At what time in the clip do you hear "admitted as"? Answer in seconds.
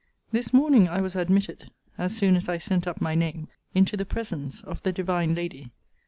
1.15-2.17